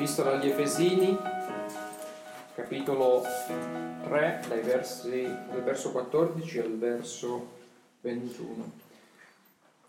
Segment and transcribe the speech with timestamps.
[0.00, 1.14] Epistola agli Efesini,
[2.54, 3.22] capitolo
[4.04, 7.48] 3, dai versi, dal verso 14 al verso
[8.00, 8.72] 21.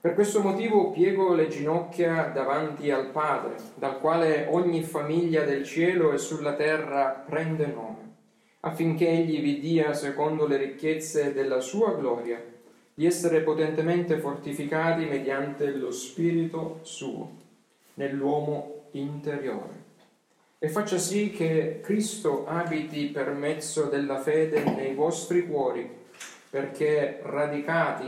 [0.01, 6.11] Per questo motivo piego le ginocchia davanti al Padre, dal quale ogni famiglia del cielo
[6.11, 8.15] e sulla terra prende nome,
[8.59, 12.43] affinché egli vi dia, secondo le ricchezze della sua gloria,
[12.93, 17.31] di essere potentemente fortificati mediante lo Spirito suo,
[17.93, 19.81] nell'uomo interiore
[20.63, 25.89] e faccia sì che Cristo abiti per mezzo della fede nei vostri cuori,
[26.51, 28.07] perché radicati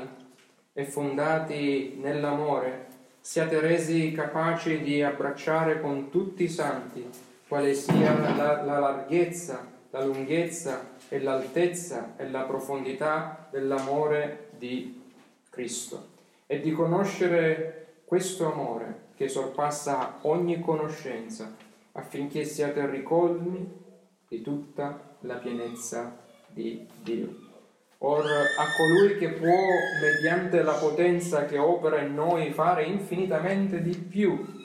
[0.71, 2.85] e fondati nell'amore
[3.21, 7.09] siate resi capaci di abbracciare con tutti i santi
[7.47, 15.01] quale sia la, la larghezza, la lunghezza e l'altezza e la profondità dell'amore di
[15.49, 16.09] Cristo.
[16.45, 23.81] E di conoscere questo amore che sorpassa ogni conoscenza, affinché siate ricolmi
[24.27, 27.51] di tutta la pienezza di Dio.
[27.99, 29.55] Or a colui che può,
[30.01, 34.61] mediante la potenza che opera in noi, fare infinitamente di più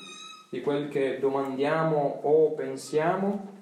[0.50, 3.56] di quel che domandiamo o pensiamo,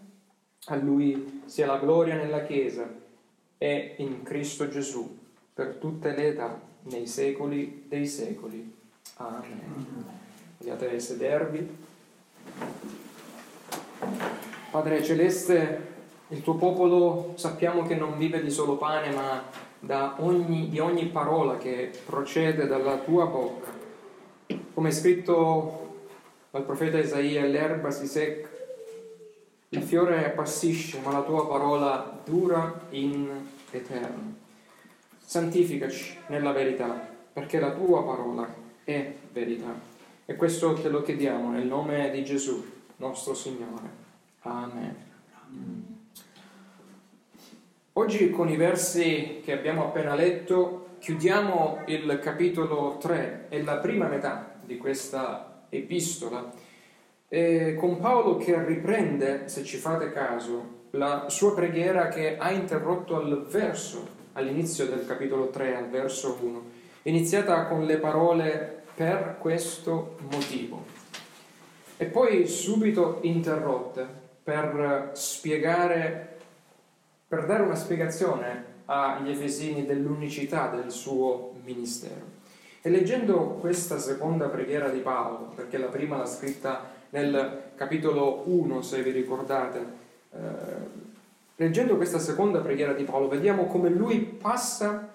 [0.66, 2.88] a lui sia la gloria nella Chiesa
[3.58, 5.18] e in Cristo Gesù
[5.52, 8.74] per tutte le età, nei secoli dei secoli.
[9.16, 10.04] Amen.
[10.58, 11.84] Vogliate sedervi.
[14.70, 15.94] Padre Celeste,
[16.28, 19.42] il tuo popolo sappiamo che non vive di solo pane, ma
[20.18, 23.70] ogni, di ogni parola che procede dalla tua bocca.
[24.74, 25.94] Come è scritto
[26.50, 28.48] dal profeta Isaia, l'erba si secca,
[29.70, 33.30] il fiore appassisce, ma la tua parola dura in
[33.70, 34.34] eterno.
[35.18, 38.46] Santificaci nella verità, perché la tua parola
[38.84, 39.74] è verità.
[40.24, 44.04] E questo te lo chiediamo nel nome di Gesù, nostro Signore.
[44.42, 44.96] Amen.
[47.94, 54.06] Oggi con i versi che abbiamo appena letto chiudiamo il capitolo 3 e la prima
[54.08, 56.52] metà di questa epistola,
[57.28, 63.16] e con Paolo che riprende, se ci fate caso, la sua preghiera che ha interrotto
[63.16, 66.64] al verso, all'inizio del capitolo 3, al verso 1,
[67.02, 70.95] iniziata con le parole per questo motivo.
[71.98, 74.06] E poi subito interrotte
[74.42, 76.36] per spiegare,
[77.26, 82.34] per dare una spiegazione agli Efesini dell'unicità del suo ministero.
[82.82, 88.82] E leggendo questa seconda preghiera di Paolo, perché la prima l'ha scritta nel capitolo 1,
[88.82, 89.86] se vi ricordate,
[90.32, 90.38] eh,
[91.56, 95.08] leggendo questa seconda preghiera di Paolo, vediamo come lui passa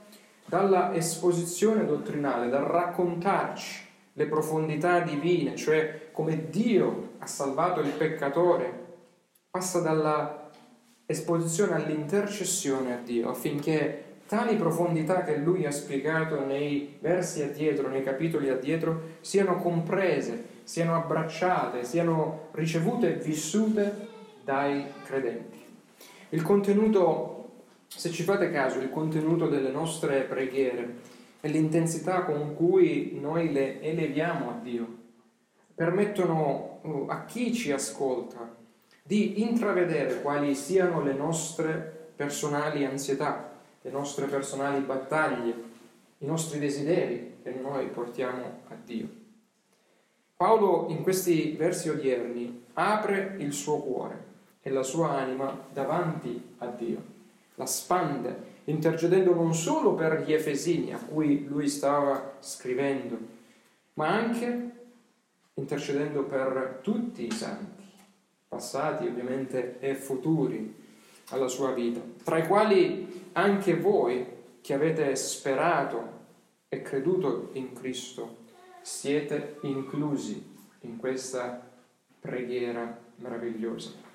[0.45, 8.89] dalla esposizione dottrinale, dal raccontarci le profondità divine, cioè come Dio ha salvato il peccatore,
[9.49, 10.49] passa dalla
[11.05, 18.03] esposizione all'intercessione a Dio affinché tali profondità che lui ha spiegato nei versi addietro, nei
[18.03, 24.07] capitoli addietro, siano comprese, siano abbracciate, siano ricevute e vissute
[24.43, 25.59] dai credenti.
[26.29, 27.41] Il contenuto
[27.93, 33.81] se ci fate caso, il contenuto delle nostre preghiere e l'intensità con cui noi le
[33.81, 34.99] eleviamo a Dio
[35.73, 38.55] permettono uh, a chi ci ascolta
[39.01, 45.53] di intravedere quali siano le nostre personali ansietà, le nostre personali battaglie,
[46.19, 49.09] i nostri desideri che noi portiamo a Dio.
[50.35, 54.29] Paolo in questi versi odierni apre il suo cuore
[54.61, 57.19] e la sua anima davanti a Dio
[57.61, 63.17] la spande, intercedendo non solo per gli Efesini a cui lui stava scrivendo,
[63.93, 64.69] ma anche
[65.55, 67.83] intercedendo per tutti i santi,
[68.47, 70.75] passati ovviamente e futuri
[71.29, 74.25] alla sua vita, tra i quali anche voi
[74.61, 76.19] che avete sperato
[76.69, 78.37] e creduto in Cristo
[78.81, 80.49] siete inclusi
[80.81, 81.69] in questa
[82.19, 84.10] preghiera meravigliosa.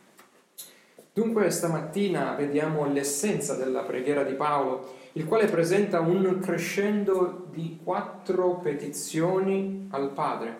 [1.17, 8.57] Dunque stamattina vediamo l'essenza della preghiera di Paolo, il quale presenta un crescendo di quattro
[8.57, 10.59] petizioni al Padre,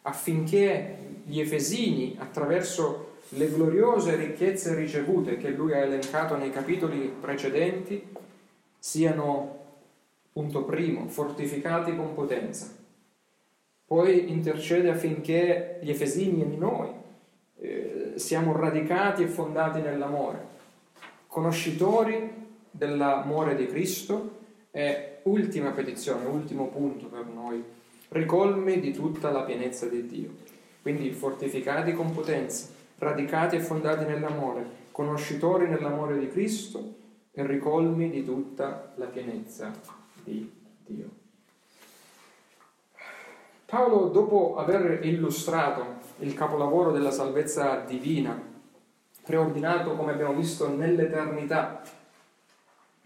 [0.00, 8.02] affinché gli Efesini, attraverso le gloriose ricchezze ricevute che lui ha elencato nei capitoli precedenti,
[8.78, 9.58] siano,
[10.32, 12.66] punto primo, fortificati con potenza.
[13.84, 16.88] Poi intercede affinché gli Efesini e noi
[18.18, 20.46] siamo radicati e fondati nell'amore,
[21.26, 24.36] conoscitori dell'amore di Cristo
[24.70, 27.62] e ultima petizione, ultimo punto per noi,
[28.08, 30.30] ricolmi di tutta la pienezza di Dio.
[30.82, 32.68] Quindi fortificati con potenza,
[32.98, 36.94] radicati e fondati nell'amore, conoscitori nell'amore di Cristo
[37.32, 39.72] e ricolmi di tutta la pienezza
[40.24, 40.50] di
[40.84, 41.08] Dio.
[43.66, 48.40] Paolo, dopo aver illustrato il capolavoro della salvezza divina,
[49.24, 51.82] preordinato, come abbiamo visto, nell'eternità,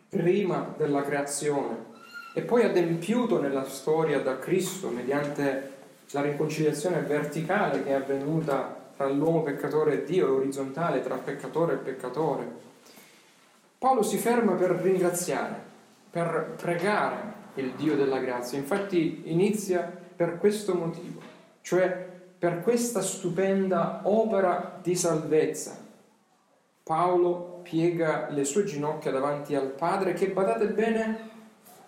[0.09, 1.91] prima della creazione,
[2.35, 5.71] e poi adempiuto nella storia da Cristo mediante
[6.11, 11.77] la riconciliazione verticale che è avvenuta tra l'uomo peccatore e Dio, orizzontale tra peccatore e
[11.79, 12.61] peccatore.
[13.79, 15.61] Paolo si ferma per ringraziare,
[16.11, 18.59] per pregare il Dio della grazia.
[18.59, 21.21] Infatti inizia per questo motivo,
[21.63, 22.12] cioè
[22.43, 25.79] per questa stupenda opera di salvezza.
[26.83, 31.31] Paolo piega le sue ginocchia davanti al Padre che, badate bene,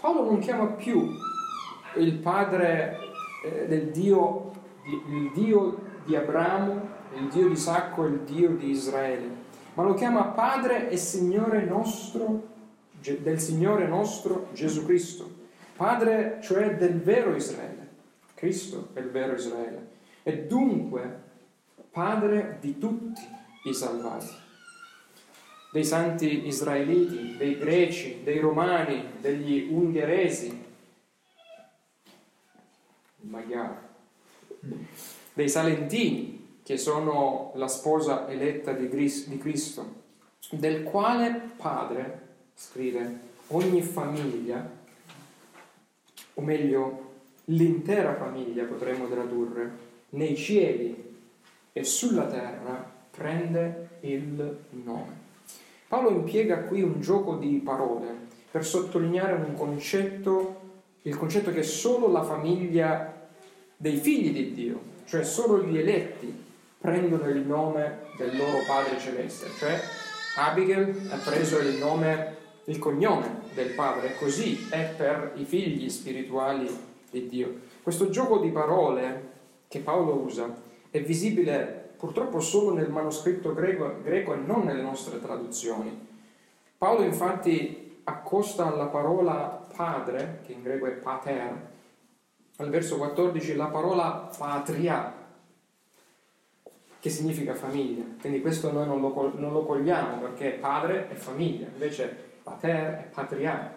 [0.00, 1.10] Paolo non chiama più
[1.96, 2.98] il Padre
[3.44, 4.52] eh, del Dio,
[4.84, 9.28] il Dio di Abramo, il Dio di Isacco, il Dio di Israele,
[9.74, 12.42] ma lo chiama Padre e Signore nostro,
[13.00, 15.28] del Signore nostro Gesù Cristo.
[15.74, 17.88] Padre cioè del vero Israele.
[18.34, 19.93] Cristo è il vero Israele.
[20.24, 21.22] E dunque
[21.90, 23.22] Padre di tutti
[23.64, 24.42] i salvati
[25.74, 30.62] dei santi israeliti, dei greci, dei romani, degli ungheresi,
[33.22, 33.76] Magyar,
[35.32, 40.02] dei salentini, che sono la sposa eletta di Cristo,
[40.50, 42.20] del quale padre,
[42.54, 43.18] scrive,
[43.48, 44.70] ogni famiglia,
[46.34, 47.14] o meglio,
[47.46, 51.02] l'intera famiglia potremmo tradurre, nei cieli
[51.72, 55.22] e sulla terra prende il nome.
[55.88, 60.60] Paolo impiega qui un gioco di parole per sottolineare un concetto,
[61.02, 63.28] il concetto che solo la famiglia
[63.76, 66.42] dei figli di Dio, cioè solo gli eletti,
[66.78, 69.80] prendono il nome del loro Padre Celeste, cioè
[70.36, 76.68] Abigail ha preso il nome, il cognome del Padre, così è per i figli spirituali
[77.10, 77.60] di Dio.
[77.82, 79.32] Questo gioco di parole
[79.74, 80.54] che Paolo usa
[80.88, 86.06] è visibile purtroppo solo nel manoscritto greco, greco e non nelle nostre traduzioni.
[86.78, 91.72] Paolo infatti accosta alla parola padre, che in greco è pater,
[92.58, 95.12] al verso 14 la parola patria,
[97.00, 98.04] che significa famiglia.
[98.20, 103.08] Quindi questo noi non lo, non lo cogliamo perché padre è famiglia, invece pater è
[103.12, 103.74] patria.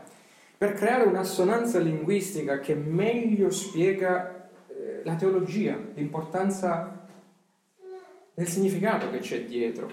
[0.59, 4.37] Per creare un'assonanza linguistica che meglio spiega
[5.03, 7.07] la teologia, l'importanza
[8.33, 9.89] del significato che c'è dietro.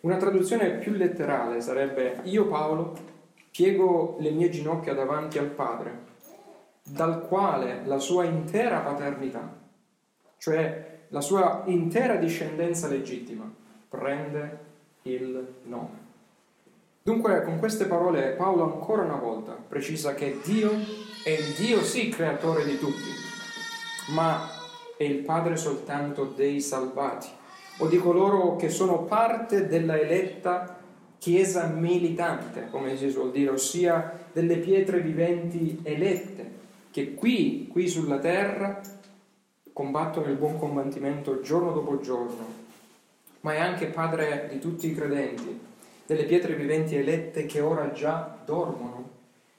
[0.00, 2.94] Una traduzione più letterale sarebbe io Paolo
[3.50, 6.04] piego le mie ginocchia davanti al Padre,
[6.82, 9.50] dal quale la sua intera paternità,
[10.36, 13.50] cioè la sua intera discendenza legittima,
[13.88, 14.58] prende
[15.02, 16.04] il nome.
[17.02, 20.70] Dunque, con queste parole Paolo ancora una volta precisa che Dio
[21.24, 23.25] è il Dio sì creatore di tutti,
[24.08, 24.48] ma
[24.96, 27.28] è il Padre soltanto dei salvati
[27.78, 30.78] o di coloro che sono parte della eletta
[31.18, 36.50] chiesa militante, come si suol dire, ossia delle pietre viventi elette,
[36.90, 38.80] che qui, qui sulla terra,
[39.72, 42.64] combattono il buon combattimento giorno dopo giorno,
[43.40, 45.60] ma è anche padre di tutti i credenti,
[46.06, 49.10] delle pietre viventi elette che ora già dormono,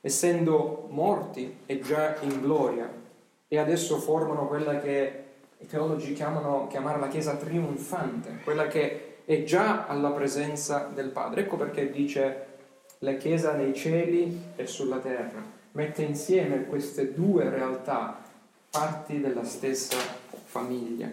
[0.02, 2.90] essendo morti e già in gloria,
[3.48, 5.24] e adesso formano quella che
[5.60, 11.42] i teologi chiamano, la Chiesa trionfante, quella che è già alla presenza del Padre.
[11.42, 12.46] Ecco perché dice
[13.00, 15.42] la Chiesa nei cieli e sulla terra.
[15.72, 18.22] Mette insieme queste due realtà,
[18.70, 19.98] parti della stessa
[20.46, 21.10] famiglia.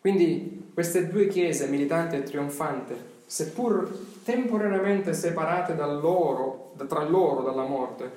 [0.00, 3.90] Quindi queste due chiese, militante e trionfante, seppur
[4.22, 8.10] temporaneamente separate da loro, tra loro dalla morte,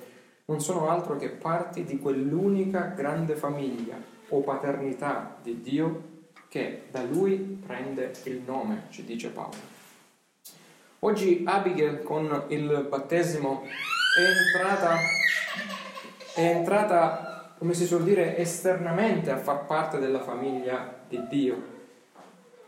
[0.50, 3.96] non sono altro che parti di quell'unica grande famiglia
[4.30, 6.08] o paternità di Dio
[6.50, 9.78] che da lui prende il nome, ci dice Paolo.
[11.02, 14.98] Oggi Abigail con il battesimo è entrata,
[16.34, 21.78] è entrata, come si suol dire, esternamente a far parte della famiglia di Dio.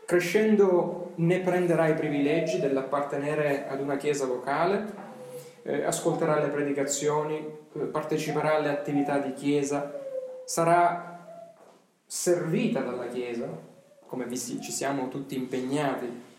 [0.06, 5.01] Crescendo ne prenderà i privilegi dell'appartenere ad una chiesa locale,
[5.62, 7.44] eh, ascolterà le predicazioni,
[7.90, 10.00] parteciperà alle attività di chiesa,
[10.44, 11.10] sarà
[12.04, 13.48] servita dalla Chiesa,
[14.06, 16.30] come ci siamo tutti impegnati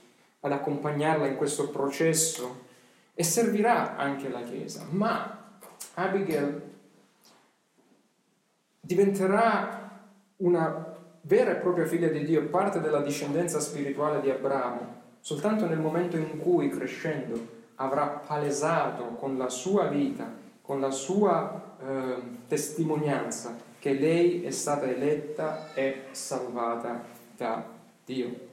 [0.42, 2.62] ad accompagnarla in questo processo,
[3.16, 4.86] e servirà anche la Chiesa.
[4.90, 5.58] Ma
[5.96, 6.62] Abigail
[8.80, 9.92] diventerà
[10.38, 15.80] una vera e propria figlia di Dio, parte della discendenza spirituale di Abramo, soltanto nel
[15.80, 22.16] momento in cui crescendo avrà palesato con la sua vita, con la sua eh,
[22.48, 27.04] testimonianza, che lei è stata eletta e salvata
[27.36, 27.66] da
[28.06, 28.52] Dio.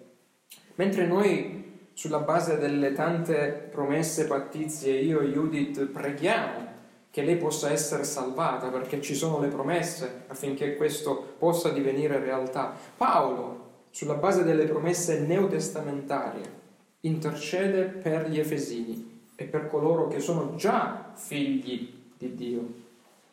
[0.74, 6.68] Mentre noi, sulla base delle tante promesse pattizie, io e Judith preghiamo
[7.10, 12.74] che lei possa essere salvata perché ci sono le promesse affinché questo possa divenire realtà.
[12.96, 16.58] Paolo, sulla base delle promesse neotestamentarie,
[17.00, 19.09] intercede per gli Efesini
[19.40, 22.74] e per coloro che sono già figli di Dio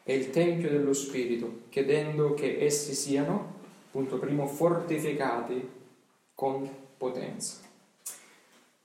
[0.03, 3.55] e il Tempio dello Spirito, chiedendo che essi siano,
[3.91, 5.69] punto primo, fortificati
[6.33, 7.57] con potenza.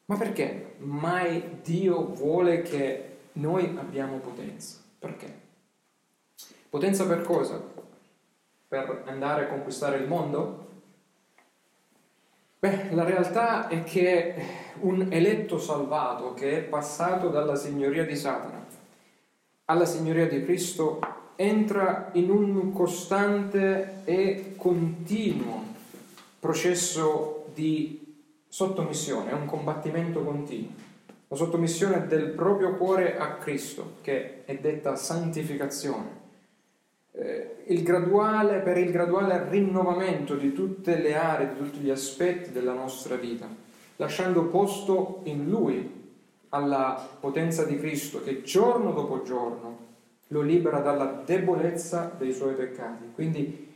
[0.07, 4.79] Ma perché mai Dio vuole che noi abbiamo potenza?
[4.99, 5.33] Perché?
[6.69, 7.63] Potenza per cosa?
[8.67, 10.71] Per andare a conquistare il mondo?
[12.63, 14.35] Beh, la realtà è che
[14.83, 18.65] un eletto salvato che è passato dalla signoria di Satana
[19.65, 21.01] alla signoria di Cristo
[21.35, 25.65] entra in un costante e continuo
[26.39, 28.15] processo di
[28.47, 30.71] sottomissione, è un combattimento continuo.
[31.27, 36.22] La sottomissione del proprio cuore a Cristo, che è detta santificazione.
[37.15, 42.53] Eh, il graduale, per il graduale rinnovamento di tutte le aree, di tutti gli aspetti
[42.53, 43.47] della nostra vita,
[43.97, 46.01] lasciando posto in Lui
[46.49, 49.91] alla potenza di Cristo che giorno dopo giorno
[50.29, 53.11] lo libera dalla debolezza dei suoi peccati.
[53.15, 53.71] Quindi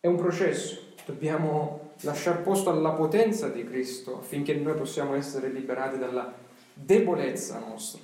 [0.00, 5.98] è un processo, dobbiamo lasciare posto alla potenza di Cristo affinché noi possiamo essere liberati
[5.98, 6.32] dalla
[6.72, 8.00] debolezza nostra.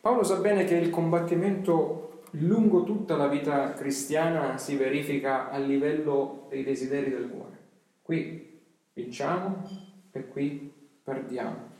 [0.00, 6.46] Paolo sa bene che il combattimento lungo tutta la vita cristiana si verifica a livello
[6.48, 7.58] dei desideri del cuore.
[8.02, 8.60] Qui
[8.92, 9.68] vinciamo
[10.10, 10.72] e qui
[11.02, 11.72] perdiamo.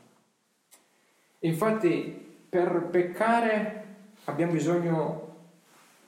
[1.39, 3.83] Infatti per peccare
[4.25, 5.35] abbiamo bisogno,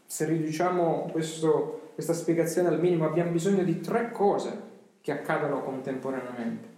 [0.06, 4.66] se riduciamo questo, questa spiegazione al minimo, abbiamo bisogno di tre cose
[5.02, 6.76] che accadono contemporaneamente.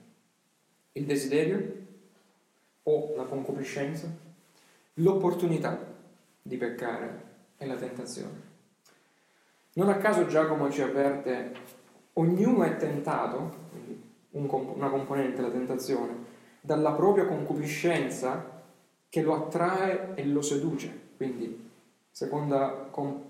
[0.93, 1.77] Il desiderio
[2.83, 4.07] o la concupiscenza,
[4.95, 5.79] l'opportunità
[6.41, 7.28] di peccare
[7.59, 8.47] e la tentazione.
[9.73, 11.51] Non a caso Giacomo ci avverte,
[12.13, 13.67] ognuno è tentato,
[14.31, 16.25] un, una componente, la tentazione,
[16.61, 18.63] dalla propria concupiscenza
[19.07, 21.07] che lo attrae e lo seduce.
[21.15, 21.69] Quindi,
[22.09, 23.21] seconda, com,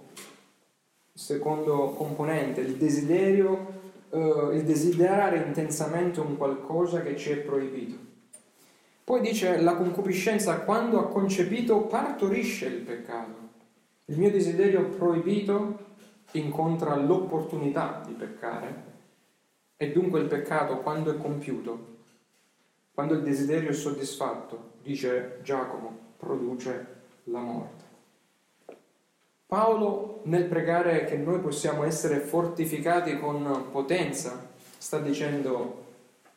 [1.14, 3.78] secondo componente, il desiderio
[4.10, 8.08] uh, il desiderare intensamente un qualcosa che ci è proibito.
[9.04, 13.39] Poi dice la concupiscenza quando ha concepito partorisce il peccato.
[14.10, 15.78] Il mio desiderio proibito
[16.32, 18.84] incontra l'opportunità di peccare
[19.78, 21.98] e dunque il peccato quando è compiuto,
[22.92, 26.88] quando il desiderio è soddisfatto, dice Giacomo, produce
[27.26, 27.84] la morte.
[29.46, 34.50] Paolo nel pregare che noi possiamo essere fortificati con potenza
[34.80, 35.86] sta dicendo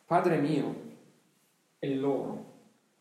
[0.05, 0.75] Padre mio
[1.79, 2.51] e loro,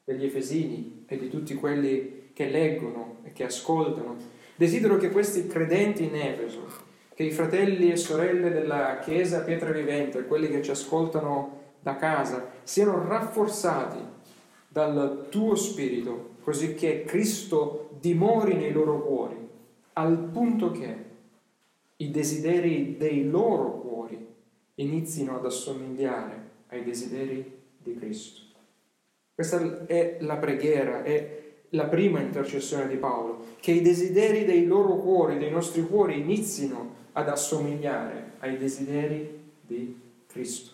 [0.05, 6.05] degli Efesini e di tutti quelli che leggono e che ascoltano, desidero che questi credenti
[6.05, 6.67] in Efeso,
[7.15, 12.51] che i fratelli e sorelle della Chiesa Pietra Vivente, quelli che ci ascoltano da casa,
[12.63, 13.99] siano rafforzati
[14.69, 19.43] dal tuo spirito, così che Cristo dimori nei loro cuori
[19.95, 21.11] al punto che
[21.97, 24.27] i desideri dei loro cuori
[24.77, 28.41] inizino ad assomigliare ai desideri di Cristo.
[29.35, 34.97] Questa è la preghiera, è la prima intercessione di Paolo, che i desideri dei loro
[34.97, 40.71] cuori, dei nostri cuori, inizino ad assomigliare ai desideri di Cristo.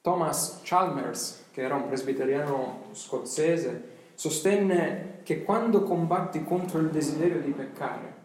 [0.00, 7.50] Thomas Chalmers, che era un presbiteriano scozzese, sostenne che quando combatti contro il desiderio di
[7.50, 8.16] peccare,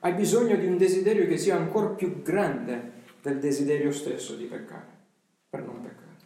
[0.00, 4.86] hai bisogno di un desiderio che sia ancora più grande del desiderio stesso di peccare,
[5.48, 6.16] per non peccare,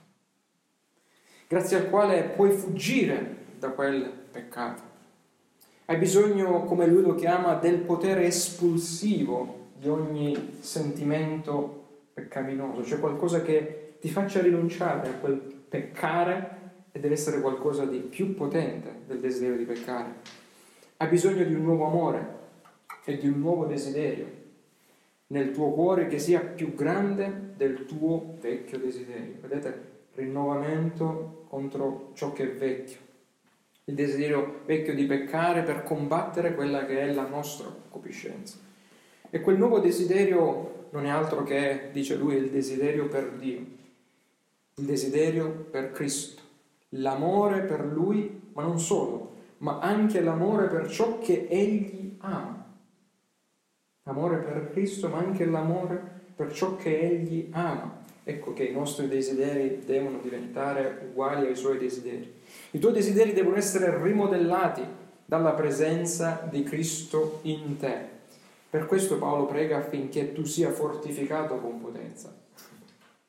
[1.46, 4.82] grazie al quale puoi fuggire da quel peccato.
[5.84, 13.42] Hai bisogno, come lui lo chiama, del potere espulsivo di ogni sentimento peccaminoso, cioè qualcosa
[13.42, 16.58] che ti faccia rinunciare a quel peccare
[16.90, 20.14] e deve essere qualcosa di più potente del desiderio di peccare.
[20.96, 22.38] Hai bisogno di un nuovo amore
[23.04, 24.38] e di un nuovo desiderio
[25.28, 29.34] nel tuo cuore che sia più grande del tuo vecchio desiderio.
[29.40, 29.88] Vedete?
[30.14, 33.08] Rinnovamento contro ciò che è vecchio.
[33.90, 38.56] Il desiderio vecchio di peccare per combattere quella che è la nostra concupiscenza.
[39.28, 43.78] E quel nuovo desiderio non è altro che, dice lui, il desiderio per Dio
[44.80, 46.40] il desiderio per Cristo,
[46.90, 52.64] l'amore per Lui, ma non solo, ma anche l'amore per ciò che Egli ama.
[54.04, 56.00] Amore per Cristo, ma anche l'amore
[56.34, 57.98] per ciò che Egli ama.
[58.24, 62.38] Ecco che i nostri desideri devono diventare uguali ai Suoi desideri.
[62.72, 64.82] I tuoi desideri devono essere rimodellati
[65.24, 68.18] dalla presenza di Cristo in te.
[68.68, 72.32] Per questo Paolo prega affinché tu sia fortificato con potenza,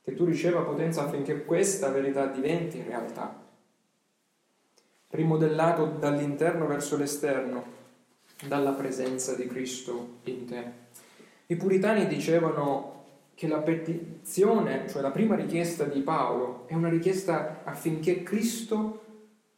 [0.04, 3.40] che tu riceva potenza affinché questa verità diventi realtà,
[5.10, 7.64] rimodellato dall'interno verso l'esterno,
[8.48, 10.72] dalla presenza di Cristo in te.
[11.48, 13.04] I puritani dicevano
[13.36, 19.10] che la petizione, cioè la prima richiesta di Paolo, è una richiesta affinché Cristo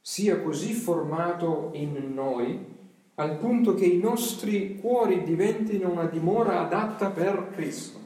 [0.06, 2.72] sia così formato in noi
[3.16, 8.00] al punto che i nostri cuori diventino una dimora adatta per Cristo,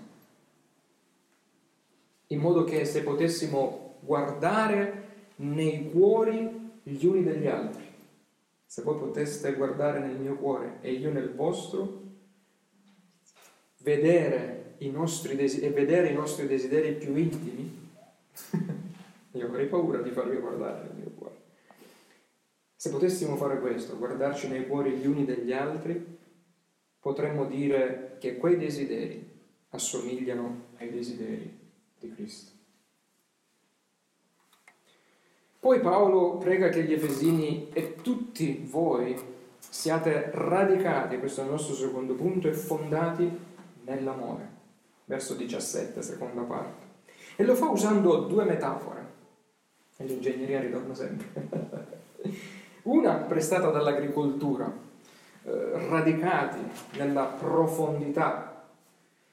[2.28, 5.06] in modo che se potessimo guardare
[5.38, 7.84] nei cuori gli uni degli altri,
[8.64, 12.04] se voi poteste guardare nel mio cuore e io nel vostro,
[13.80, 17.90] vedere i nostri desideri, e vedere i nostri desideri più intimi,
[19.32, 21.37] io avrei paura di farvi guardare nel mio cuore.
[22.88, 26.18] Se potessimo fare questo, guardarci nei cuori gli uni degli altri,
[27.02, 29.30] potremmo dire che quei desideri
[29.72, 31.60] assomigliano ai desideri
[32.00, 32.52] di Cristo.
[35.60, 39.20] Poi Paolo prega che gli Efesini e tutti voi
[39.60, 43.30] siate radicati, questo è il nostro secondo punto, e fondati
[43.84, 44.50] nell'amore.
[45.04, 46.86] Verso 17, seconda parte.
[47.36, 49.06] E lo fa usando due metafore.
[49.98, 52.56] E l'ingegneria ritorna sempre.
[52.88, 54.72] Una prestata dall'agricoltura,
[55.44, 56.60] eh, radicati
[56.98, 58.64] nella profondità,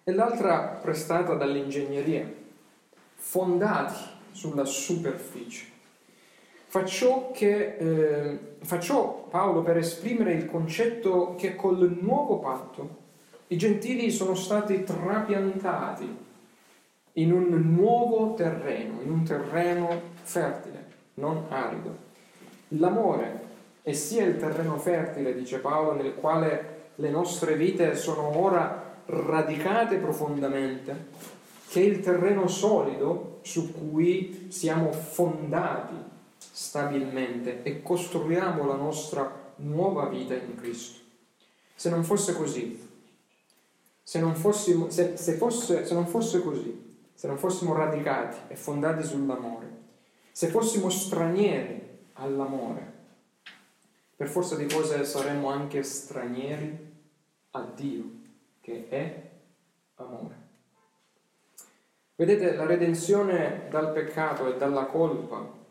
[0.02, 2.28] e l'altra prestata dall'ingegneria,
[3.14, 3.94] fondati
[4.32, 5.66] sulla superficie.
[6.66, 13.02] Facciò, che, eh, facciò Paolo per esprimere il concetto che col nuovo patto
[13.46, 16.16] i gentili sono stati trapiantati
[17.12, 22.13] in un nuovo terreno, in un terreno fertile, non arido.
[22.78, 23.42] L'amore
[23.82, 29.96] è sia il terreno fertile, dice Paolo, nel quale le nostre vite sono ora radicate
[29.96, 31.08] profondamente,
[31.68, 35.94] che il terreno solido su cui siamo fondati
[36.38, 41.00] stabilmente e costruiamo la nostra nuova vita in Cristo.
[41.74, 42.88] Se non fosse così,
[44.02, 48.56] se non, fossimo, se, se, fosse, se non fosse così, se non fossimo radicati e
[48.56, 49.82] fondati sull'amore,
[50.30, 51.83] se fossimo stranieri
[52.14, 52.92] all'amore.
[54.16, 56.92] Per forza di cose saremmo anche stranieri
[57.50, 58.04] a Dio,
[58.60, 59.30] che è
[59.96, 60.42] amore.
[62.16, 65.62] Vedete, la redenzione dal peccato e dalla colpa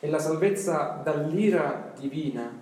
[0.00, 2.60] e la salvezza dall'ira divina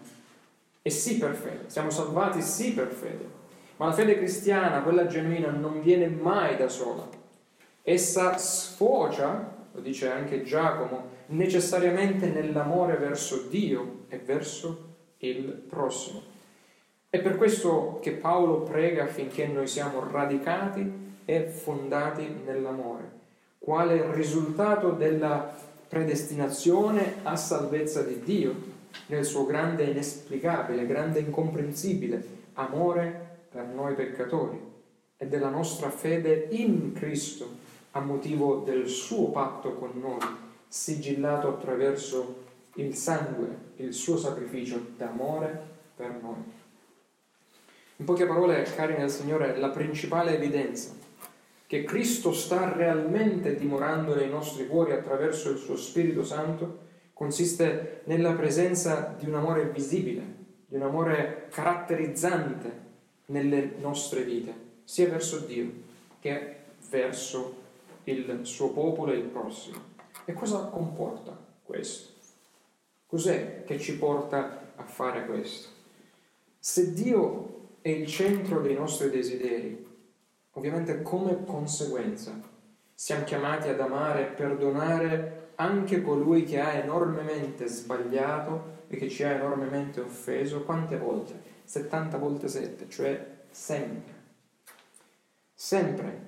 [0.83, 3.41] è sì per fede, siamo salvati sì per fede,
[3.77, 7.09] ma la fede cristiana, quella genuina, non viene mai da sola.
[7.83, 16.23] Essa sfocia, lo dice anche Giacomo, necessariamente nell'amore verso Dio e verso il prossimo.
[17.09, 23.11] È per questo che Paolo prega affinché noi siamo radicati e fondati nell'amore,
[23.59, 25.55] quale risultato della
[25.89, 28.55] predestinazione a salvezza di Dio
[29.07, 34.59] nel suo grande inesplicabile, grande incomprensibile amore per noi peccatori
[35.17, 37.61] e della nostra fede in Cristo
[37.93, 40.42] a motivo del suo patto con noi
[40.73, 42.45] sigillato attraverso
[42.77, 45.61] il sangue, il suo sacrificio d'amore
[45.95, 46.43] per noi.
[47.97, 50.95] In poche parole, cari nel Signore, la principale evidenza
[51.67, 56.79] che Cristo sta realmente dimorando nei nostri cuori attraverso il suo Spirito Santo
[57.13, 60.23] consiste nella presenza di un amore visibile,
[60.67, 62.81] di un amore caratterizzante
[63.27, 64.55] nelle nostre vite,
[64.85, 65.71] sia verso Dio
[66.19, 66.57] che
[66.89, 67.57] verso
[68.05, 69.92] il suo popolo e il prossimo.
[70.25, 72.13] E cosa comporta questo?
[73.07, 75.69] Cos'è che ci porta a fare questo?
[76.59, 79.87] Se Dio è il centro dei nostri desideri,
[80.53, 82.33] ovviamente come conseguenza
[82.95, 89.25] siamo chiamati ad amare e perdonare anche colui che ha enormemente sbagliato e che ci
[89.25, 91.51] ha enormemente offeso, quante volte?
[91.65, 94.21] 70 volte 7, cioè sempre.
[95.53, 96.21] Sempre,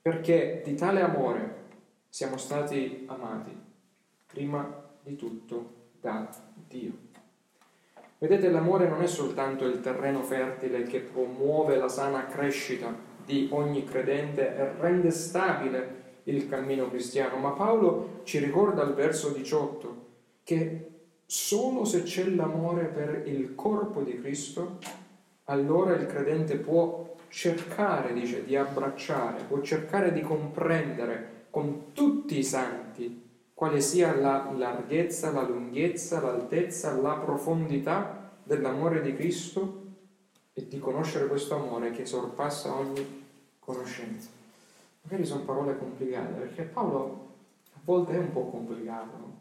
[0.00, 1.59] perché di tale amore
[2.10, 3.56] siamo stati amati
[4.26, 6.28] prima di tutto da
[6.66, 7.08] Dio.
[8.18, 12.92] Vedete, l'amore non è soltanto il terreno fertile che promuove la sana crescita
[13.24, 19.30] di ogni credente e rende stabile il cammino cristiano, ma Paolo ci ricorda al verso
[19.30, 20.06] 18
[20.42, 20.86] che
[21.24, 24.78] solo se c'è l'amore per il corpo di Cristo,
[25.44, 32.44] allora il credente può cercare, dice, di abbracciare, può cercare di comprendere con tutti i
[32.44, 33.28] santi
[33.60, 39.82] quale sia la larghezza, la lunghezza, l'altezza, la profondità dell'amore di Cristo
[40.54, 43.26] e di conoscere questo amore che sorpassa ogni
[43.58, 44.30] conoscenza.
[45.02, 47.28] Magari sono parole complicate, perché Paolo
[47.74, 49.38] a volte è un po' complicato,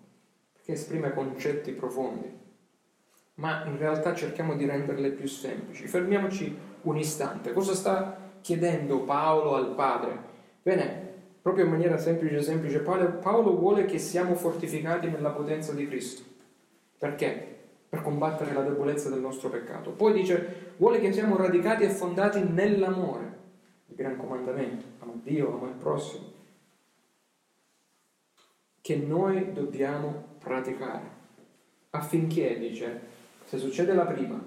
[0.52, 2.30] perché esprime concetti profondi,
[3.36, 5.88] ma in realtà cerchiamo di renderle più semplici.
[5.88, 7.54] Fermiamoci un istante.
[7.54, 10.17] Cosa sta chiedendo Paolo al Padre?
[10.62, 11.08] Bene,
[11.41, 16.23] proprio in maniera semplice, semplice, Paolo vuole che siamo fortificati nella potenza di Cristo.
[16.97, 17.58] Perché?
[17.89, 19.91] Per combattere la debolezza del nostro peccato.
[19.91, 23.38] Poi dice, vuole che siamo radicati e fondati nell'amore,
[23.88, 26.25] il gran comandamento, ama Dio, ama il prossimo,
[28.82, 31.17] che noi dobbiamo praticare.
[31.91, 33.02] Affinché, dice,
[33.45, 34.39] se succede la prima,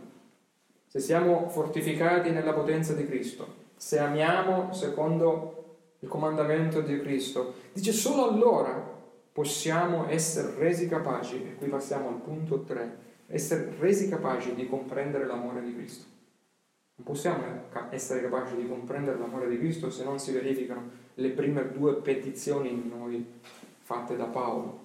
[0.86, 5.61] se siamo fortificati nella potenza di Cristo, se amiamo secondo
[6.02, 7.54] il comandamento di Cristo.
[7.72, 8.90] Dice solo allora
[9.32, 15.26] possiamo essere resi capaci, e qui passiamo al punto 3, essere resi capaci di comprendere
[15.26, 16.10] l'amore di Cristo.
[16.96, 17.44] Non possiamo
[17.90, 22.70] essere capaci di comprendere l'amore di Cristo se non si verificano le prime due petizioni
[22.70, 23.40] in noi
[23.80, 24.80] fatte da Paolo.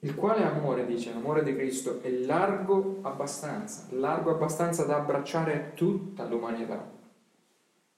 [0.00, 6.24] Il quale amore, dice, l'amore di Cristo è largo abbastanza, largo abbastanza da abbracciare tutta
[6.24, 6.88] l'umanità,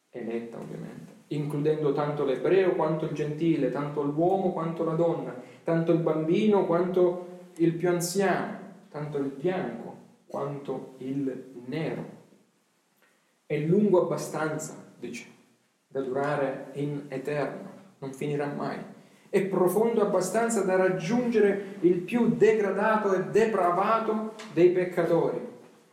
[0.09, 5.99] eletta ovviamente includendo tanto l'ebreo quanto il gentile, tanto l'uomo quanto la donna, tanto il
[5.99, 8.59] bambino quanto il più anziano,
[8.91, 12.19] tanto il bianco quanto il nero.
[13.47, 15.27] È lungo abbastanza, dice,
[15.87, 18.79] da durare in eterno, non finirà mai.
[19.29, 25.47] È profondo abbastanza da raggiungere il più degradato e depravato dei peccatori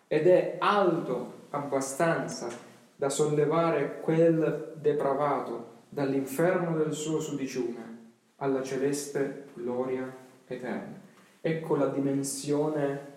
[0.08, 2.65] ed è alto abbastanza
[2.97, 7.95] da sollevare quel depravato dall'inferno del suo sudiciume
[8.38, 10.12] alla celeste gloria
[10.47, 10.99] eterna.
[11.39, 13.15] Ecco la dimensione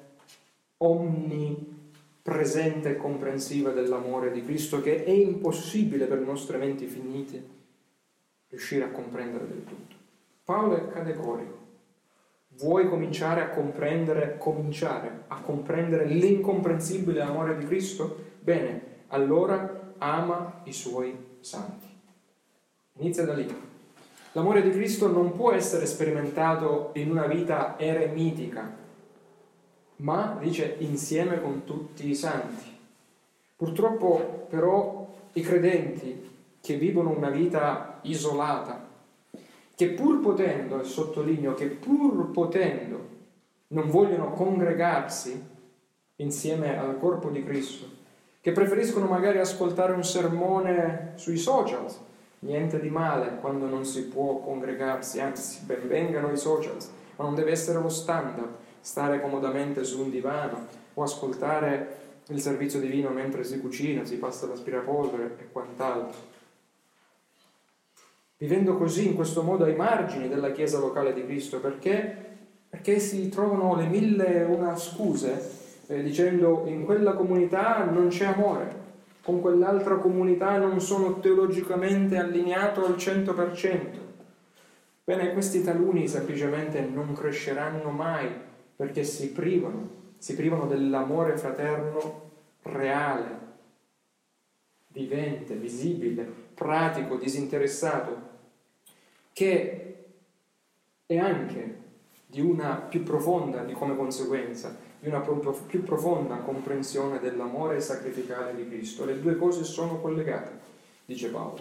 [0.76, 7.42] onnipresente e comprensiva dell'amore di Cristo che è impossibile per le nostre menti finite
[8.48, 9.96] riuscire a comprendere del tutto.
[10.44, 11.56] Paolo è categorico.
[12.58, 18.28] Vuoi cominciare a comprendere, cominciare a comprendere l'incomprensibile amore di Cristo?
[18.40, 21.86] Bene, allora ama i suoi santi.
[22.98, 23.68] Inizia da lì.
[24.32, 28.76] L'amore di Cristo non può essere sperimentato in una vita eremitica,
[29.96, 32.78] ma dice insieme con tutti i santi.
[33.56, 36.28] Purtroppo però i credenti
[36.60, 38.88] che vivono una vita isolata,
[39.74, 43.08] che pur potendo, e sottolineo che pur potendo,
[43.68, 45.42] non vogliono congregarsi
[46.16, 47.98] insieme al corpo di Cristo,
[48.40, 51.86] che preferiscono magari ascoltare un sermone sui social,
[52.40, 56.76] niente di male quando non si può congregarsi, anzi benvengano i social,
[57.16, 58.48] ma non deve essere lo standard,
[58.80, 61.98] stare comodamente su un divano o ascoltare
[62.28, 66.28] il servizio divino mentre si cucina, si passa l'aspirapolvere e quant'altro.
[68.38, 72.28] Vivendo così, in questo modo, ai margini della Chiesa locale di Cristo, perché?
[72.70, 75.59] Perché si trovano le mille e una scuse
[75.90, 78.88] eh, dicendo in quella comunità non c'è amore,
[79.22, 83.98] con quell'altra comunità non sono teologicamente allineato al 100%.
[85.02, 88.28] Bene, questi taluni semplicemente non cresceranno mai
[88.76, 92.30] perché si privano, si privano dell'amore fraterno
[92.62, 93.38] reale,
[94.88, 96.22] vivente, visibile,
[96.54, 98.28] pratico, disinteressato,
[99.32, 100.04] che
[101.04, 101.78] è anche
[102.26, 108.68] di una più profonda di come conseguenza di una più profonda comprensione dell'amore sacrificale di
[108.68, 109.06] Cristo.
[109.06, 110.50] Le due cose sono collegate,
[111.06, 111.58] dice Paolo.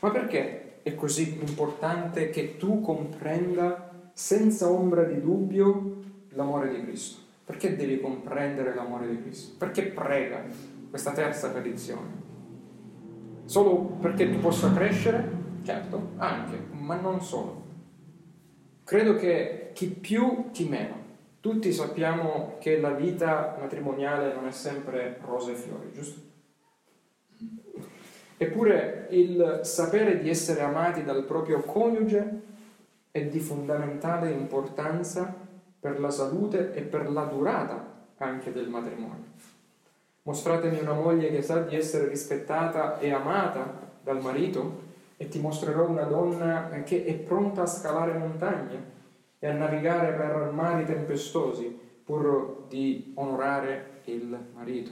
[0.00, 5.96] Ma perché è così importante che tu comprenda senza ombra di dubbio
[6.30, 7.20] l'amore di Cristo?
[7.44, 9.56] Perché devi comprendere l'amore di Cristo?
[9.58, 10.44] Perché prega
[10.88, 12.26] questa terza petizione?
[13.44, 15.36] Solo perché tu possa crescere?
[15.62, 17.66] Certo, anche, ma non solo.
[18.84, 21.07] Credo che chi più, chi meno
[21.40, 26.20] tutti sappiamo che la vita matrimoniale non è sempre rose e fiori, giusto?
[28.36, 32.42] Eppure il sapere di essere amati dal proprio coniuge
[33.10, 35.34] è di fondamentale importanza
[35.80, 39.26] per la salute e per la durata anche del matrimonio.
[40.22, 45.88] Mostratemi una moglie che sa di essere rispettata e amata dal marito e ti mostrerò
[45.88, 48.96] una donna che è pronta a scalare montagne
[49.38, 54.90] e a navigare per mari tempestosi pur di onorare il marito.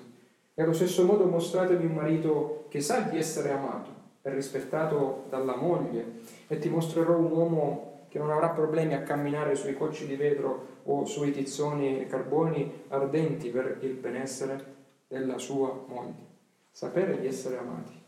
[0.54, 3.90] E allo stesso modo mostratevi un marito che sa di essere amato
[4.22, 9.54] e rispettato dalla moglie e ti mostrerò un uomo che non avrà problemi a camminare
[9.54, 14.74] sui cocci di vetro o sui tizzoni e carboni ardenti per il benessere
[15.09, 16.24] della sua moglie.
[16.70, 18.02] Sapere di essere amati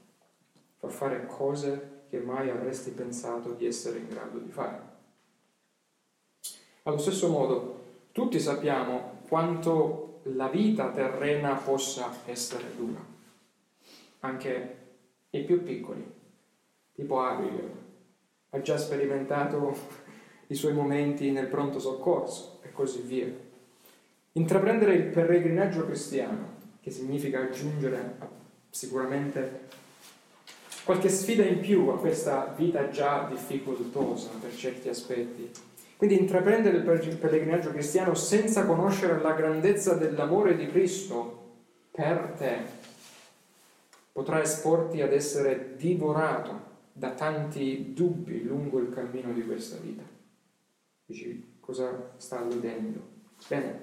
[0.77, 4.97] fa fare cose che mai avresti pensato di essere in grado di fare.
[6.89, 7.81] Allo stesso modo,
[8.13, 13.05] tutti sappiamo quanto la vita terrena possa essere dura,
[14.21, 14.77] anche
[15.29, 16.03] i più piccoli,
[16.95, 17.71] tipo Abigail,
[18.49, 19.77] ha già sperimentato
[20.47, 23.31] i suoi momenti nel pronto soccorso e così via.
[24.33, 28.17] Intraprendere il peregrinaggio cristiano, che significa aggiungere
[28.71, 29.67] sicuramente
[30.85, 35.68] qualche sfida in più a questa vita già difficoltosa per certi aspetti.
[35.99, 41.57] Quindi intraprendere il pellegrinaggio cristiano senza conoscere la grandezza dell'amore di Cristo
[41.91, 42.57] per te
[44.13, 50.03] potrà esporti ad essere divorato da tanti dubbi lungo il cammino di questa vita.
[51.05, 53.01] Dici, cosa sta alludendo?
[53.47, 53.81] Bene,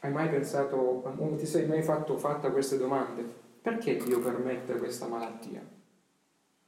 [0.00, 1.02] hai mai pensato,
[1.36, 3.24] ti sei mai fatto fatta queste domande?
[3.60, 5.78] Perché Dio permette questa malattia?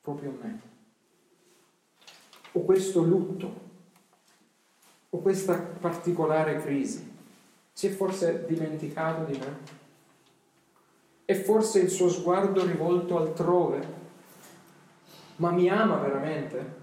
[0.02, 0.60] proprio a me.
[2.52, 3.70] O questo lutto,
[5.14, 7.11] o questa particolare crisi.
[7.72, 9.81] Si è forse dimenticato di me?
[11.25, 14.01] È forse il suo sguardo rivolto altrove?
[15.37, 16.81] Ma mi ama veramente?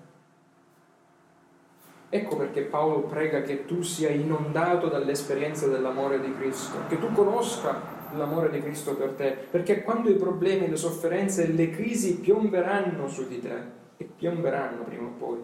[2.10, 7.98] Ecco perché Paolo prega che tu sia inondato dall'esperienza dell'amore di Cristo, che tu conosca
[8.16, 13.08] l'amore di Cristo per te, perché quando i problemi, le sofferenze e le crisi piomberanno
[13.08, 15.44] su di te, e piomberanno prima o poi,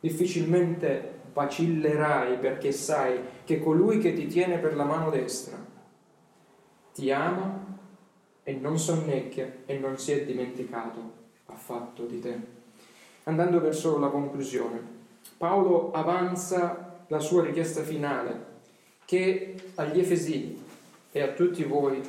[0.00, 5.58] difficilmente vacillerai perché sai che colui che ti tiene per la mano destra
[6.94, 7.78] ti ama
[8.42, 12.52] e non sonnecchia e non si è dimenticato affatto di te.
[13.24, 14.80] Andando verso la conclusione,
[15.36, 18.52] Paolo avanza la sua richiesta finale
[19.04, 20.62] che agli Efesini
[21.10, 22.00] e a tutti voi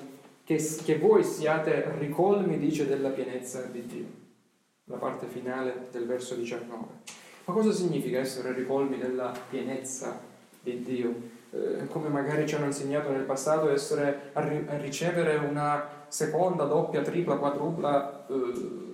[0.43, 4.23] che, che voi siate ricolmi, dice, della pienezza di Dio.
[4.85, 7.23] La parte finale del verso 19.
[7.45, 10.19] Ma cosa significa essere ricolmi della pienezza
[10.62, 11.13] di Dio?
[11.51, 16.65] Eh, come magari ci hanno insegnato nel passato, essere a, ri- a ricevere una seconda,
[16.65, 18.93] doppia, tripla, quadrupla eh,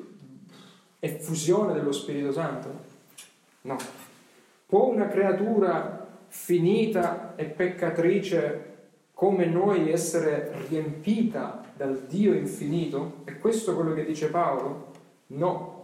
[1.00, 2.70] effusione dello Spirito Santo?
[3.62, 3.78] No.
[4.66, 8.70] Può una creatura finita e peccatrice
[9.14, 13.22] come noi essere riempita dal Dio infinito?
[13.24, 14.92] È questo quello che dice Paolo?
[15.28, 15.81] No.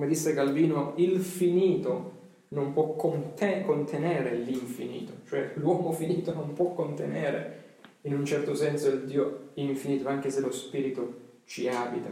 [0.00, 2.12] Come disse Calvino, il finito
[2.48, 7.64] non può contenere l'infinito, cioè l'uomo finito non può contenere
[8.00, 11.12] in un certo senso il Dio infinito, anche se lo Spirito
[11.44, 12.08] ci abita.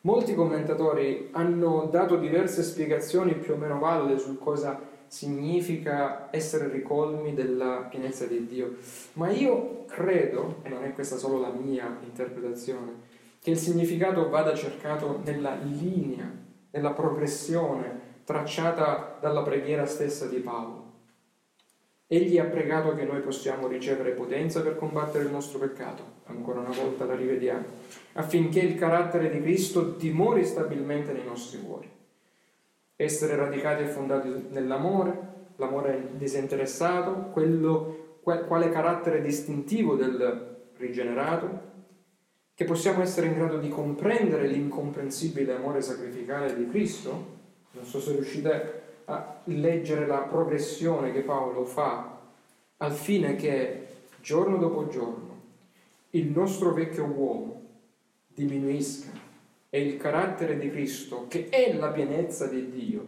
[0.00, 7.34] Molti commentatori hanno dato diverse spiegazioni più o meno valide su cosa significa essere ricolmi
[7.34, 8.76] della pienezza di Dio.
[9.16, 14.54] Ma io credo, e non è questa solo la mia interpretazione, che il significato vada
[14.54, 16.41] cercato nella linea,
[16.72, 20.90] nella progressione tracciata dalla preghiera stessa di Paolo.
[22.06, 26.74] Egli ha pregato che noi possiamo ricevere potenza per combattere il nostro peccato, ancora una
[26.74, 27.64] volta la rivediamo,
[28.14, 31.90] affinché il carattere di Cristo dimori stabilmente nei nostri cuori.
[32.96, 41.71] Essere radicati e fondati nell'amore, l'amore disinteressato, quello, quale carattere distintivo del rigenerato,
[42.54, 47.40] che possiamo essere in grado di comprendere l'incomprensibile amore sacrificale di Cristo.
[47.72, 52.20] Non so se riuscite a leggere la progressione che Paolo fa
[52.76, 53.86] al fine che
[54.20, 55.32] giorno dopo giorno
[56.10, 57.62] il nostro vecchio uomo
[58.26, 59.10] diminuisca
[59.70, 63.06] è il carattere di Cristo, che è la pienezza di Dio.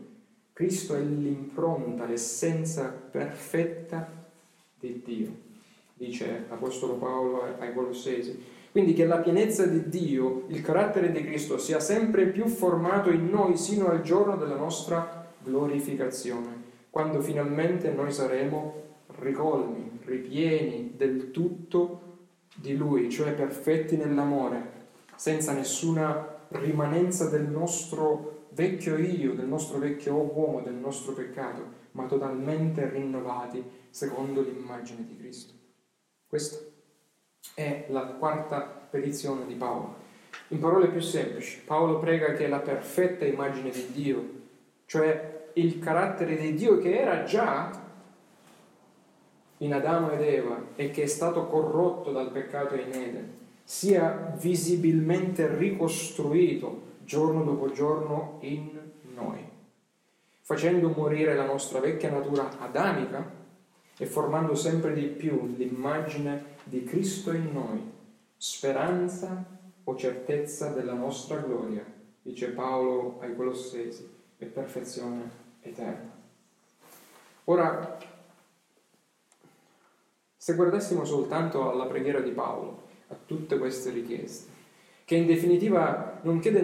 [0.54, 4.10] Cristo è l'impronta, l'essenza perfetta
[4.78, 5.36] di Dio,
[5.92, 8.42] dice l'Apostolo Paolo ai Colossesi.
[8.74, 13.28] Quindi che la pienezza di Dio, il carattere di Cristo, sia sempre più formato in
[13.30, 18.74] noi sino al giorno della nostra glorificazione, quando finalmente noi saremo
[19.20, 22.00] ricolmi, ripieni del tutto
[22.56, 30.16] di Lui, cioè perfetti nell'amore, senza nessuna rimanenza del nostro vecchio io, del nostro vecchio
[30.16, 35.54] uomo, del nostro peccato, ma totalmente rinnovati secondo l'immagine di Cristo.
[36.26, 36.73] Questa
[37.54, 40.02] è la quarta petizione di Paolo.
[40.48, 44.30] In parole più semplici, Paolo prega che la perfetta immagine di Dio,
[44.86, 47.82] cioè il carattere di Dio che era già
[49.58, 55.56] in Adamo ed Eva e che è stato corrotto dal peccato in Eden, sia visibilmente
[55.56, 58.78] ricostruito giorno dopo giorno in
[59.14, 59.42] noi,
[60.40, 63.42] facendo morire la nostra vecchia natura adamica
[63.96, 67.80] e formando sempre di più l'immagine di Cristo in noi,
[68.36, 69.44] speranza
[69.84, 71.84] o certezza della nostra gloria,
[72.22, 76.12] dice Paolo ai Colossesi, e perfezione eterna.
[77.44, 77.98] Ora,
[80.36, 84.52] se guardassimo soltanto alla preghiera di Paolo, a tutte queste richieste,
[85.04, 86.62] che in definitiva non chiede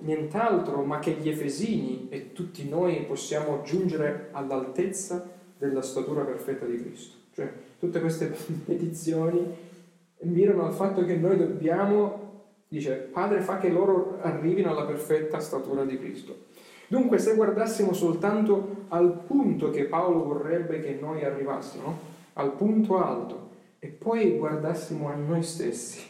[0.00, 6.76] nient'altro ma che gli Efesini e tutti noi possiamo giungere all'altezza della statura perfetta di
[6.78, 7.23] Cristo.
[7.34, 8.26] Cioè, tutte queste
[8.64, 9.44] petizioni
[10.20, 15.84] mirano al fatto che noi dobbiamo, dice, Padre fa che loro arrivino alla perfetta statura
[15.84, 16.52] di Cristo.
[16.86, 23.50] Dunque, se guardassimo soltanto al punto che Paolo vorrebbe che noi arrivassimo, al punto alto
[23.80, 26.02] e poi guardassimo a noi stessi,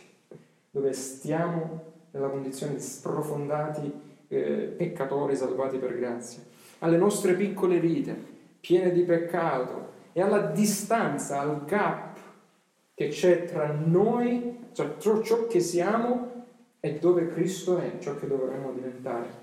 [0.71, 3.93] dove stiamo nella condizione di sprofondati
[4.29, 6.43] eh, peccatori salvati per grazia,
[6.81, 12.17] alle nostre piccole vite piene di peccato e alla distanza, al gap
[12.95, 16.45] che c'è tra noi, cioè tra ciò che siamo
[16.79, 19.43] e dove Cristo è, ciò che dovremmo diventare.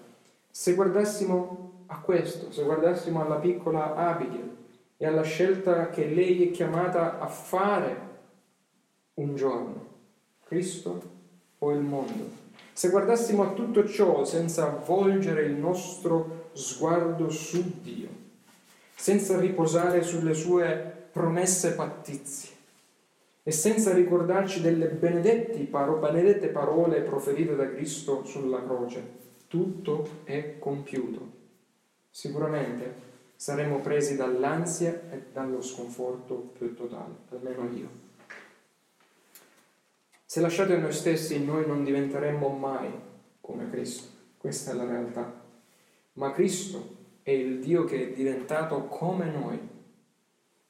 [0.50, 4.50] Se guardassimo a questo, se guardassimo alla piccola Abigail,
[4.96, 8.10] e alla scelta che lei è chiamata a fare
[9.16, 9.86] un giorno,
[10.46, 11.02] Cristo
[11.58, 12.40] o il mondo.
[12.72, 18.21] Se guardassimo a tutto ciò senza volgere il nostro sguardo su Dio,
[19.02, 22.52] senza riposare sulle sue promesse pattizie
[23.42, 24.86] e senza ricordarci delle
[25.72, 29.04] paro, benedette parole proferite da Cristo sulla croce,
[29.48, 31.32] tutto è compiuto.
[32.12, 32.94] Sicuramente
[33.36, 37.90] saremo presi dall'ansia e dallo sconforto più totale, almeno io.
[40.24, 42.92] Se lasciate a noi stessi, noi non diventeremmo mai
[43.42, 45.42] come Cristo, questa è la realtà.
[46.14, 49.60] Ma Cristo è il Dio che è diventato come noi,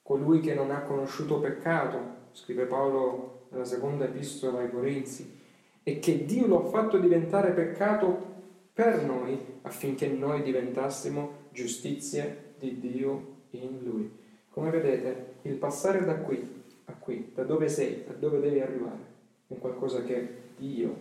[0.02, 1.98] colui che non ha conosciuto peccato,
[2.32, 5.40] scrive Paolo nella seconda epistola ai Corinzi,
[5.82, 8.30] e che Dio lo ha fatto diventare peccato
[8.72, 14.10] per noi affinché noi diventassimo giustizia di Dio in lui.
[14.50, 19.10] Come vedete, il passare da qui a qui, da dove sei, da dove devi arrivare,
[19.48, 20.94] è qualcosa che Dio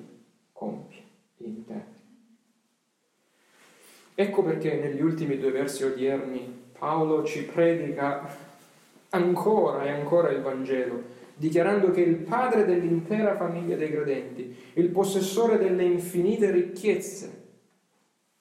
[0.52, 1.04] compie
[1.38, 1.91] in te.
[4.14, 8.28] Ecco perché negli ultimi due versi odierni Paolo ci predica
[9.10, 11.02] ancora e ancora il Vangelo,
[11.36, 17.40] dichiarando che il padre dell'intera famiglia dei credenti, il possessore delle infinite ricchezze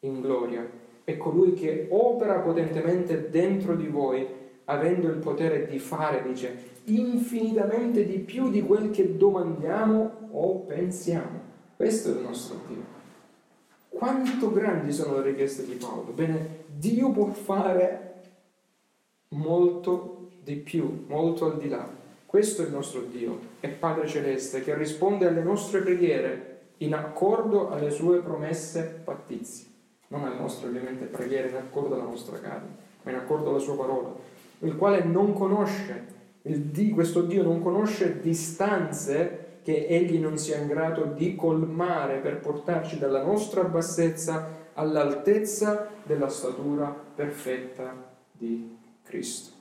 [0.00, 0.66] in gloria,
[1.04, 4.26] è colui che opera potentemente dentro di voi,
[4.64, 11.40] avendo il potere di fare, dice, infinitamente di più di quel che domandiamo o pensiamo.
[11.76, 12.99] Questo è il nostro Dio.
[13.90, 16.12] Quanto grandi sono le richieste di Paolo?
[16.12, 18.14] Bene, Dio può fare
[19.28, 21.86] molto di più, molto al di là.
[22.24, 26.46] Questo è il nostro Dio, è Padre Celeste, che risponde alle nostre preghiere
[26.78, 29.68] in accordo alle sue promesse pattizie
[30.10, 32.68] non alle nostre ovviamente preghiere in accordo alla nostra carne,
[33.02, 34.12] ma in accordo alla sua parola,
[34.60, 40.66] il quale non conosce, Dio, questo Dio non conosce distanze che egli non sia in
[40.66, 49.52] grado di colmare per portarci dalla nostra bassezza all'altezza della statura perfetta di Cristo.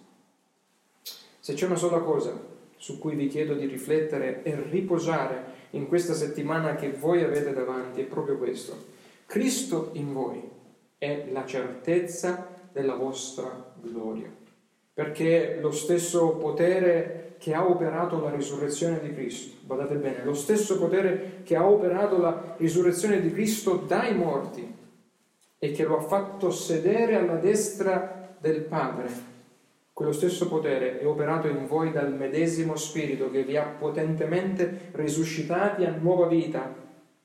[1.40, 6.14] Se c'è una sola cosa su cui vi chiedo di riflettere e riposare in questa
[6.14, 8.98] settimana che voi avete davanti, è proprio questo
[9.30, 10.42] Cristo in voi
[10.98, 14.28] è la certezza della vostra gloria,
[15.00, 20.78] perché lo stesso potere che ha operato la risurrezione di Cristo, guardate bene, lo stesso
[20.78, 24.76] potere che ha operato la risurrezione di Cristo dai morti
[25.58, 29.08] e che lo ha fatto sedere alla destra del Padre,
[29.94, 35.86] quello stesso potere è operato in voi dal medesimo Spirito che vi ha potentemente risuscitati
[35.86, 36.76] a nuova vita.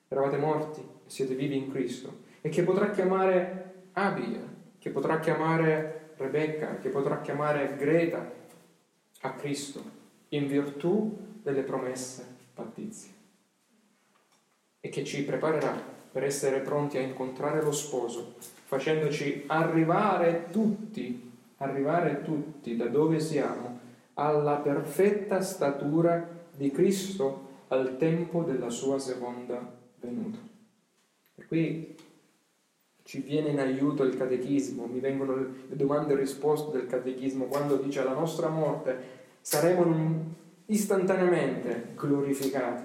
[0.06, 4.48] Eravate morti siete vivi in Cristo e che potrà chiamare Abigail,
[4.78, 8.30] che potrà chiamare Rebecca, che potrà chiamare Greta
[9.22, 9.82] a Cristo
[10.28, 13.12] in virtù delle promesse pattizie
[14.80, 18.34] e che ci preparerà per essere pronti a incontrare lo sposo,
[18.64, 23.80] facendoci arrivare tutti, arrivare tutti da dove siamo
[24.14, 29.58] alla perfetta statura di Cristo al tempo della sua seconda
[30.00, 30.38] venuto.
[31.34, 31.96] E qui
[33.04, 37.76] ci viene in aiuto il catechismo, mi vengono le domande e risposte del catechismo quando
[37.76, 40.32] dice alla nostra morte saremo
[40.66, 42.84] istantaneamente glorificati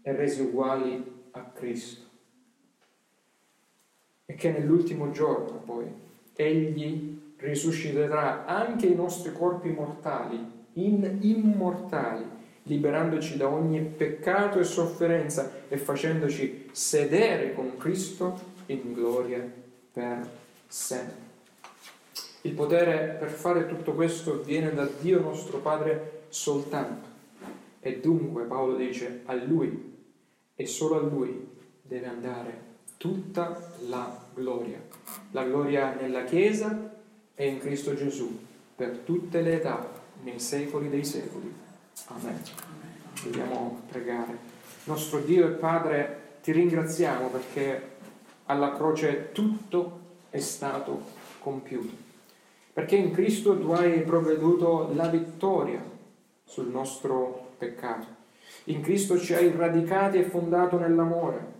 [0.00, 2.06] e resi uguali a Cristo.
[4.24, 5.86] E che nell'ultimo giorno poi
[6.34, 12.24] Egli risusciterà anche i nostri corpi mortali, in immortali,
[12.62, 19.50] liberandoci da ogni peccato e sofferenza e facendoci sedere con Cristo in gloria
[19.92, 20.28] per
[20.66, 21.22] sempre.
[22.42, 27.08] Il potere per fare tutto questo viene da Dio nostro Padre soltanto.
[27.80, 29.92] E dunque Paolo dice a Lui
[30.54, 31.48] e solo a Lui
[31.80, 34.80] deve andare tutta la gloria.
[35.30, 36.92] La gloria nella Chiesa
[37.34, 38.38] e in Cristo Gesù
[38.76, 39.88] per tutte le età,
[40.22, 41.52] nei secoli dei secoli.
[42.06, 42.40] Amen.
[43.22, 44.36] Vogliamo pregare.
[44.84, 47.92] Nostro Dio e Padre, ti ringraziamo perché
[48.46, 51.02] alla croce tutto è stato
[51.38, 51.94] compiuto.
[52.72, 55.82] Perché in Cristo tu hai provveduto la vittoria
[56.44, 58.22] sul nostro peccato.
[58.64, 61.52] In Cristo ci hai radicati e fondato nell'amore,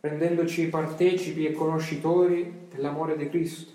[0.00, 3.72] rendendoci partecipi e conoscitori dell'amore di Cristo.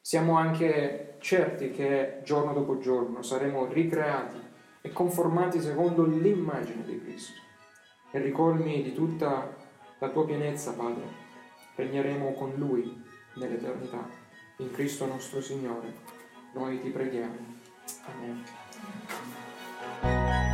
[0.00, 4.40] Siamo anche certi che giorno dopo giorno saremo ricreati
[4.80, 7.40] e conformati secondo l'immagine di Cristo
[8.10, 9.54] e ricolmi di tutta
[9.98, 11.21] la tua pienezza, Padre
[11.74, 13.02] regneremo con Lui
[13.34, 14.08] nell'eternità.
[14.58, 15.94] In Cristo nostro Signore,
[16.54, 17.60] noi ti preghiamo.
[20.00, 20.50] Amen.